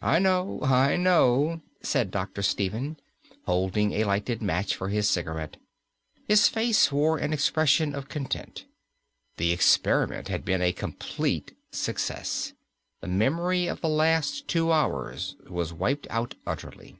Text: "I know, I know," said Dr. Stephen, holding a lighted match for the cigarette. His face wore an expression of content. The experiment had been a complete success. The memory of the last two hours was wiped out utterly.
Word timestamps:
"I 0.00 0.18
know, 0.20 0.60
I 0.62 0.96
know," 0.96 1.60
said 1.82 2.10
Dr. 2.10 2.40
Stephen, 2.40 2.98
holding 3.44 3.92
a 3.92 4.04
lighted 4.04 4.40
match 4.40 4.74
for 4.74 4.88
the 4.90 5.02
cigarette. 5.02 5.58
His 6.26 6.48
face 6.48 6.90
wore 6.90 7.18
an 7.18 7.34
expression 7.34 7.94
of 7.94 8.08
content. 8.08 8.64
The 9.36 9.52
experiment 9.52 10.28
had 10.28 10.46
been 10.46 10.62
a 10.62 10.72
complete 10.72 11.54
success. 11.72 12.54
The 13.02 13.08
memory 13.08 13.66
of 13.66 13.82
the 13.82 13.90
last 13.90 14.48
two 14.48 14.72
hours 14.72 15.36
was 15.46 15.74
wiped 15.74 16.06
out 16.08 16.36
utterly. 16.46 16.98